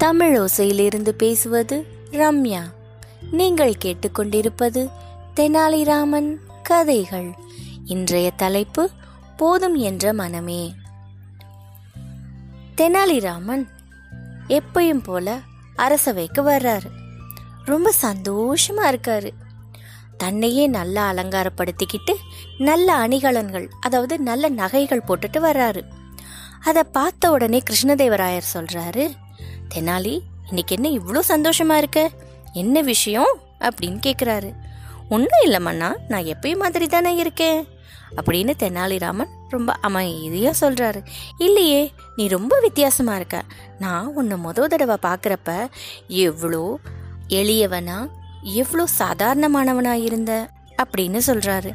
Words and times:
தமிழ் 0.00 0.38
ஓசையிலிருந்து 0.38 1.08
பேசுவது 1.08 1.86
ரம்யா. 2.10 2.60
நீங்கள் 3.30 3.74
கேட்டுக்கொண்டிருப்பது 3.84 4.90
தெனாலிராமன் 5.36 6.36
கதைகள். 6.62 7.34
இன்றைய 7.84 8.30
தலைப்பு 8.30 8.90
போதும் 9.36 9.74
என்ற 9.74 10.12
மனமே 10.12 10.74
தெனாலிராமன் 12.76 13.66
எப்பயும் 14.48 15.02
போல 15.02 15.38
அரசவைக்கு 15.76 16.42
வர்றாரு. 16.42 16.90
ரொம்ப 17.64 17.92
சந்தோஷமா 18.02 18.84
இருக்காரு. 18.92 19.30
தன்னையே 20.16 20.66
நல்லா 20.66 21.12
அலங்காரப்படுத்திக்கிட்டு 21.12 22.14
நல்ல 22.58 23.08
அணிகலன்கள் 23.08 23.68
அதாவது 23.80 24.18
நல்ல 24.20 24.48
நகைகள் 24.48 25.06
போட்டுட்டு 25.08 25.38
வர்றாரு. 25.38 25.82
அதை 26.64 26.82
பார்த்த 26.82 27.30
உடனே 27.30 27.62
கிருஷ்ணதேவராயர் 27.70 28.52
சொல்றாரு 28.54 29.14
தெனாலி 29.74 30.20
இன்னைக்கு 30.48 30.76
என்ன 30.80 30.88
இவ்வளோ 30.88 31.20
சந்தோஷமா 31.28 31.76
இருக்க? 31.76 32.10
என்ன 32.52 32.80
விஷயம்? 32.80 33.38
அப்படின்னு 33.60 34.00
கேட்குறாரு 34.06 34.54
ஒன்றும் 35.08 35.42
இல்லை 35.42 35.76
நான் 36.08 36.24
எப்பயும் 36.24 36.58
மாதிரி 36.58 36.86
தானே 36.86 37.14
இருக்கேன். 37.14 37.68
அப்படின்னு 38.16 38.50
தெனாலிராமன் 38.58 39.28
ரொம்ப 39.48 39.72
அமைதியாக 39.72 40.70
சொல்கிறாரு 40.70 41.04
இல்லையே 41.38 41.92
நீ 42.16 42.28
ரொம்ப 42.28 42.58
வித்தியாசமாக 42.60 43.16
இருக்க. 43.16 43.42
நான் 43.78 44.06
உன்னை 44.06 44.36
முத 44.36 44.66
தடவை 44.66 44.96
பார்க்குறப்ப 45.02 45.68
எவ்வளோ 46.08 46.78
எளியவனா 47.28 48.08
எவ்வளோ 48.42 48.84
சாதாரணமானவனா 48.98 49.92
இருந்த 49.92 50.48
அப்படின்னு 50.82 51.20
சொல்கிறாரு 51.26 51.72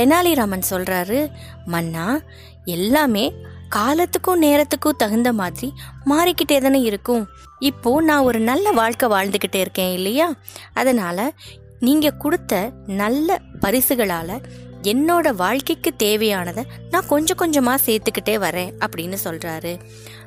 தெனாலிராமன் 0.00 0.62
சொல்கிறாரு 0.70 1.30
மன்னா 1.66 2.20
எல்லாமே 2.64 3.34
காலத்துக்கும் 3.70 4.42
நேரத்துக்கும் 4.42 4.96
தகுந்த 4.96 5.32
மாதிரி 5.32 5.68
மாறிக்கிட்டே 6.04 6.60
தானே 6.60 6.80
இருக்கும். 6.80 7.28
இப்போ 7.58 8.00
நான் 8.00 8.26
ஒரு 8.28 8.38
நல்ல 8.40 8.70
வாழ்க்கை 8.70 9.08
வாழ்ந்துக்கிட்டே 9.08 9.60
இருக்கேன் 9.64 9.92
இல்லையா? 9.92 10.34
அதனால 10.72 11.32
நீங்க 11.80 12.10
கொடுத்த 12.10 12.72
நல்ல 12.86 13.40
பரிசுகளால 13.60 14.44
என்னோட 14.82 15.34
வாழ்க்கைக்கு 15.34 15.90
தேவையானதை 16.02 16.64
நான் 16.90 17.06
கொஞ்சம் 17.06 17.40
கொஞ்சமா 17.40 17.74
சேர்த்துக்கிட்டே 17.86 18.36
வரேன் 18.44 18.72
அப்படின்னு 18.86 19.16
சொல்றாரு. 19.24 19.72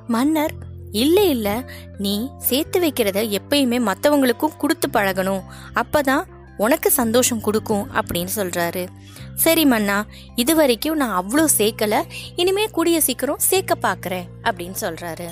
மன்னர் 0.08 0.54
இல்லை 0.92 1.30
இல்லை. 1.30 1.66
நீ 1.98 2.30
சேர்த்து 2.38 2.80
வைக்கிறத 2.80 3.20
எப்பயுமே 3.38 3.80
மற்றவங்களுக்கும் 3.90 4.58
கொடுத்து 4.58 4.88
பழகணும். 4.94 5.44
அப்பதான் 5.76 6.24
உனக்கு 6.58 6.92
சந்தோஷம் 6.92 7.42
கொடுக்கும் 7.42 7.94
அப்படின்னு 7.94 8.30
சொல்றாரு. 8.36 8.88
சரி 9.36 9.66
மன்னா 9.66 10.06
இது 10.36 10.56
வரைக்கும் 10.56 10.98
நான் 10.98 11.26
அவ்வளோ 11.26 11.46
சேர்க்கல 11.58 12.04
இனிமே 12.36 12.66
கூடிய 12.66 13.02
சீக்கிரம் 13.02 13.40
சேர்க்க 13.40 13.76
பார்க்குறேன் 13.82 14.26
அப்படின்னு 14.44 14.76
சொல்றாரு. 14.82 15.30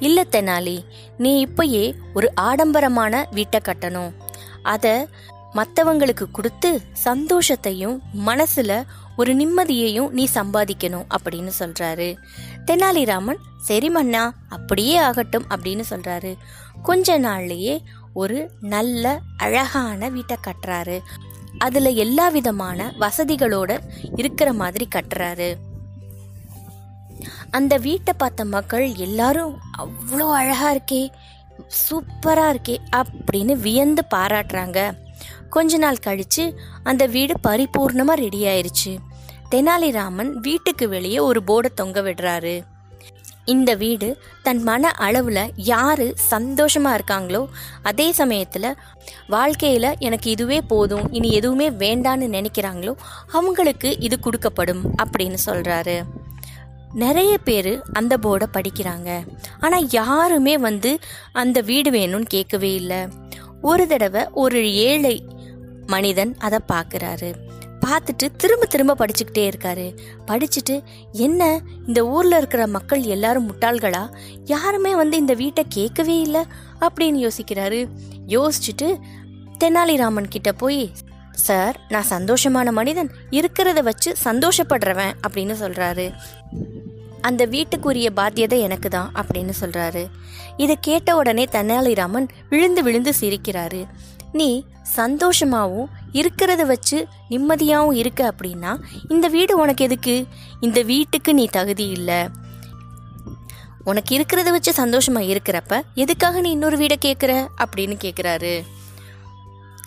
இல்ல 0.00 0.26
தெனாலி 0.32 0.84
நீ 1.18 1.46
இப்பயே 1.46 1.94
ஒரு 2.14 2.32
ஆடம்பரமான 2.34 3.26
வீட்டை 3.30 3.60
கட்டணும். 3.64 4.12
அத 4.62 5.08
மற்றவங்களுக்கு 5.54 6.30
கொடுத்து 6.32 6.82
சந்தோஷத்தையும் 7.04 7.98
மனசுல 8.26 8.84
ஒரு 9.16 9.34
நிம்மதியையும் 9.34 10.08
நீ 10.08 10.28
சம்பாதிக்கணும் 10.34 11.06
அப்படின்னு 11.18 11.50
சொல்றாரு. 11.58 12.16
தெனாலிராமன் 12.66 13.36
சரி 13.60 13.90
மன்னா 13.90 14.34
அப்படியே 14.48 14.96
ஆகட்டும் 14.96 15.44
அப்படின்னு 15.50 15.84
சொல்றாரு. 15.90 16.36
கொஞ்ச 16.82 17.20
நாள்லயே 17.20 17.80
ஒரு 18.12 18.50
நல்ல 18.60 19.20
அழகான 19.36 20.08
வீட்டை 20.08 20.36
கட்டுறாரு. 20.46 21.00
அதுல 21.58 21.88
எல்லா 21.88 22.28
விதமான 22.28 22.94
வசதிகளோட 23.00 23.80
இருக்கிற 24.16 24.52
மாதிரி 24.52 24.88
கட்டுறாரு. 24.94 25.54
அந்த 27.50 27.76
வீட்டை 27.76 28.14
பார்த்த 28.18 28.44
மக்கள் 28.44 28.94
எல்லாரும் 28.94 29.58
அவ்வளோ 29.78 30.32
அழகா 30.32 30.74
இருக்கே 30.74 31.08
சூப்பரா 31.90 32.56
இருக்கே 32.56 32.78
அப்படின்னு 32.96 33.52
வியந்து 33.52 34.02
பாராட்டுறாங்க. 34.14 34.96
கொஞ்ச 35.50 35.76
நாள் 35.76 35.96
கழிச்சு 36.06 36.54
அந்த 36.82 37.06
வீடு 37.06 37.34
பரிபூர்ணமா 37.48 38.12
ரெடி 38.12 38.42
ஆயிருச்சு. 38.42 38.98
தெனாலிராமன் 39.50 40.32
வீட்டுக்கு 40.32 40.88
வெளியே 40.88 41.18
ஒரு 41.18 41.42
போர்டை 41.46 41.74
தொங்க 41.74 42.02
விடுறாரு. 42.02 42.62
இந்த 43.54 43.70
வீடு 43.74 44.08
தன் 44.42 44.62
மன 44.62 44.90
அளவுல 44.98 45.40
யாரு 45.70 46.06
சந்தோஷமா 46.30 46.90
இருக்காங்களோ 46.98 47.42
அதே 47.82 48.06
சமயத்துல 48.18 48.66
வாழ்க்கையில 49.28 49.86
எனக்கு 49.98 50.28
இதுவே 50.30 50.58
போதும் 50.72 51.06
இனி 51.12 51.30
எதுவுமே 51.32 51.68
வேண்டான்னு 51.84 52.26
நினைக்கிறாங்களோ 52.36 52.94
அவங்களுக்கு 53.32 53.90
இது 53.98 54.18
கொடுக்கப்படும் 54.22 54.82
அப்படின்னு 55.02 55.38
சொல்றாரு. 55.46 55.96
நிறைய 56.94 57.32
பேர் 57.38 57.72
அந்த 57.92 58.14
போர்டை 58.16 58.48
படிக்கிறாங்க. 58.52 59.10
ஆனால் 59.60 59.88
யாருமே 59.90 60.54
வந்து 60.58 60.92
அந்த 61.32 61.60
வீடு 61.60 61.90
வேணும்னு 61.90 62.28
கேட்கவே 62.28 62.70
இல்லை. 62.74 63.00
ஒரு 63.62 63.86
தடவை 63.86 64.22
ஒரு 64.44 64.60
ஏழை 64.72 65.16
மனிதன் 65.86 66.32
அதை 66.38 66.58
பார்க்குறாரு. 66.72 67.30
பார்த்துட்டு 67.86 68.36
திரும்ப 68.36 68.66
திரும்ப 68.66 68.96
படிச்சுக்கிட்டே 68.98 69.50
இருக்காரு. 69.50 69.96
படிச்சுட்டு 70.26 70.82
என்ன 71.12 71.60
இந்த 71.86 72.06
ஊர்ல 72.06 72.36
இருக்கிற 72.36 72.66
மக்கள் 72.66 73.02
எல்லாரும் 73.02 73.52
முட்டாள்களா? 73.52 74.14
யாருமே 74.44 74.94
வந்து 74.94 75.16
இந்த 75.16 75.34
வீட்டை 75.34 75.64
கேட்கவே 75.68 76.20
இல்லை 76.20 76.42
அப்படின்னு 76.80 77.28
யோசிக்கிறாரு. 77.28 77.88
யோசிச்சுட்டு 78.26 78.98
தெனாலிராமன் 79.64 80.28
கிட்ட 80.28 80.52
போய் 80.52 80.92
சார் 81.32 81.80
நான் 81.88 82.10
சந்தோஷமான 82.10 82.70
மனிதன். 82.70 83.10
இருக்கிறத 83.30 83.82
வச்சு 83.82 84.14
சந்தோஷப்படுறவன் 84.24 85.12
அப்படின்னு 85.28 85.54
சொல்றாரு. 85.60 86.12
அந்த 87.20 87.46
வீட்டுக்குரிய 87.46 88.08
பாத்தியதை 88.16 88.58
எனக்கு 88.60 88.88
தான் 88.88 89.12
அப்படின்னு 89.14 89.52
சொல்றாரு. 89.60 90.06
இதை 90.56 90.76
கேட்ட 90.80 91.16
உடனே 91.16 91.44
தெனாலிராமன் 91.44 92.28
விழுந்து 92.48 92.82
விழுந்து 92.82 93.12
சிரிக்கிறாரு. 93.20 93.86
நீ 94.32 94.64
சந்தோஷமாகவும் 94.96 95.88
இருக்கிறத 96.12 96.66
வச்சு 96.66 97.06
நிம்மதியாகவும் 97.30 97.92
இருக்க 97.92 98.34
அப்படின்னா 98.34 98.80
இந்த 99.08 99.28
வீடு 99.28 99.58
உனக்கு 99.58 99.84
எதுக்கு? 99.84 100.26
இந்த 100.60 100.82
வீட்டுக்கு 100.82 101.34
நீ 101.34 101.46
தகுதி 101.46 101.88
இல்லை. 101.88 102.28
உனக்கு 103.84 104.18
இருக்கிறத 104.18 104.50
வச்சு 104.50 104.86
சந்தோஷமா 104.86 105.36
இருக்கிறப்ப 105.36 105.80
எதுக்காக 105.94 106.40
நீ 106.40 106.50
இன்னொரு 106.50 106.76
வீடை 106.76 106.96
கேட்குற 107.04 107.46
அப்படின்னு 107.64 107.96
கேட்குறாரு 108.04 108.62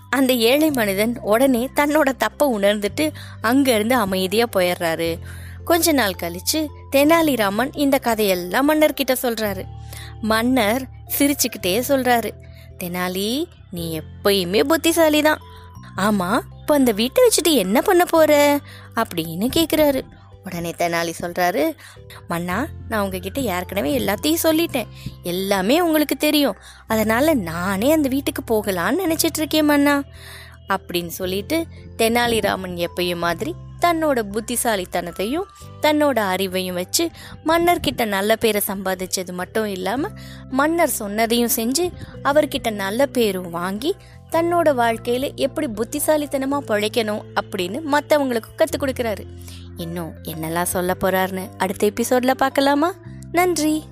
அந்த 0.10 0.34
ஏழை 0.34 0.72
மனிதன் 0.72 1.20
உடனே 1.20 1.70
தன்னோட 1.76 2.10
தப்பை 2.20 2.48
உணர்ந்துட்டு 2.58 3.12
அங்கேருந்து 3.44 3.94
அமைதியாக 3.94 4.60
போயிடுறாரு. 4.60 5.20
கொஞ்ச 5.66 5.92
நாள் 5.92 6.16
கழிச்சு 6.24 6.68
தெனாலிராமன் 6.92 7.78
இந்த 7.78 7.98
கதையெல்லாம் 7.98 8.70
மன்னர்கிட்ட 8.70 9.16
சொல்றாரு. 9.22 9.64
மன்னர் 10.22 10.88
சிரிச்சுக்கிட்டே 11.20 11.84
சொல்றாரு. 11.88 12.32
தெனாலி 12.84 13.46
நீ 13.72 14.00
எப்பயுமே 14.00 14.64
புத்திசாலி 14.64 15.22
தான் 15.22 15.40
ஆமா 15.98 16.42
இப்போ 16.60 16.76
அந்த 16.76 16.92
வீட்டை 16.92 17.28
வச்சுட்டு 17.28 17.54
என்ன 17.54 17.82
பண்ண 17.82 18.06
போற? 18.06 18.60
அப்படின்னு 18.96 19.48
கேக்குறாரு. 19.56 20.02
உடனே 20.44 20.70
தெனாலி 20.78 21.14
சொல்றாரு 21.22 21.78
மன்னா 22.28 22.68
நான் 22.90 23.02
உங்ககிட்ட 23.02 23.42
ஏற்கனவே 23.42 24.00
எல்லாத்தையும் 24.00 24.44
சொல்லிட்டேன். 24.44 24.88
எல்லாமே 25.24 25.82
உங்களுக்கு 25.82 26.18
தெரியும். 26.18 26.56
அதனால 26.88 27.34
நானே 27.34 27.92
அந்த 27.92 28.10
வீட்டுக்கு 28.10 28.44
போகலான்னு 28.44 29.00
நினைச்சிட்டு 29.08 29.38
இருக்கேன் 29.38 29.66
மன்னா. 29.66 30.04
அப்படின்னு 30.70 31.08
சொல்லிட்டு 31.08 31.68
தெனாலிராமன் 31.98 32.86
எப்பயும் 32.86 33.18
மாதிரி 33.18 33.56
தன்னோட 33.82 34.24
புத்திசாலித்தனத்தையும் 34.32 35.44
தன்னோட 35.82 36.20
அறிவையும் 36.20 36.74
வச்சு 36.74 37.10
மன்னர்கிட்ட 37.46 38.06
நல்ல 38.06 38.36
பேரை 38.36 38.62
சம்பாதிச்சது 38.68 39.32
மட்டும் 39.32 39.66
இல்லாம 39.66 40.08
மன்னர் 40.50 40.90
சொன்னதையும் 41.00 41.50
செஞ்சு 41.56 41.92
அவர்கிட்ட 42.24 42.72
நல்ல 42.72 43.06
பேரும் 43.06 43.50
வாங்கி 43.50 43.96
தன்னோட 44.32 44.70
வாழ்க்கையில 44.74 45.36
எப்படி 45.36 45.68
புத்திசாலித்தனமா 45.68 46.58
பழைக்கணும் 46.68 47.22
அப்படின்னு 47.36 47.82
மற்றவங்களுக்கு 47.92 48.56
கற்றுக் 48.56 48.84
கொடுக்குறாரு. 48.84 49.26
இன்னும் 49.78 50.14
என்னெல்லாம் 50.24 50.72
சொல்ல 50.76 50.96
போறாருன்னு 51.02 51.50
அடுத்த 51.58 51.88
எபிசோட்ல 51.88 52.32
பார்க்கலாமா? 52.32 52.94
நன்றி. 53.32 53.84